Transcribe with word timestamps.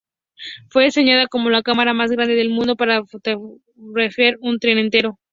Fue 0.71 0.85
diseñada 0.85 1.27
como 1.27 1.51
la 1.51 1.61
cámara 1.61 1.93
más 1.93 2.09
grande 2.09 2.33
del 2.33 2.49
mundo 2.49 2.75
para 2.75 3.05
fotografiar 3.05 4.33
un 4.41 4.57
tren 4.57 4.79
entero. 4.79 5.19